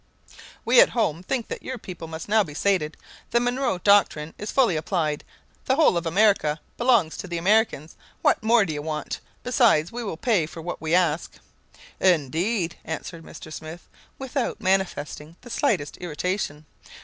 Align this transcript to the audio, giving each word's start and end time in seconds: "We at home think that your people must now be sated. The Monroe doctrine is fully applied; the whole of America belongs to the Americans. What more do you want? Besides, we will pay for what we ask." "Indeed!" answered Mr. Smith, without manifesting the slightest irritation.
"We 0.65 0.81
at 0.81 0.89
home 0.97 1.21
think 1.21 1.47
that 1.49 1.61
your 1.61 1.77
people 1.77 2.07
must 2.07 2.27
now 2.27 2.43
be 2.43 2.55
sated. 2.55 2.97
The 3.29 3.39
Monroe 3.39 3.77
doctrine 3.77 4.33
is 4.35 4.49
fully 4.51 4.75
applied; 4.75 5.23
the 5.65 5.75
whole 5.75 5.95
of 5.95 6.07
America 6.07 6.59
belongs 6.75 7.15
to 7.17 7.27
the 7.27 7.37
Americans. 7.37 7.95
What 8.23 8.41
more 8.41 8.65
do 8.65 8.73
you 8.73 8.81
want? 8.81 9.19
Besides, 9.43 9.91
we 9.91 10.03
will 10.03 10.17
pay 10.17 10.47
for 10.47 10.59
what 10.63 10.81
we 10.81 10.95
ask." 10.95 11.33
"Indeed!" 11.99 12.77
answered 12.83 13.23
Mr. 13.23 13.53
Smith, 13.53 13.87
without 14.17 14.59
manifesting 14.59 15.35
the 15.41 15.51
slightest 15.51 15.97
irritation. 15.97 16.65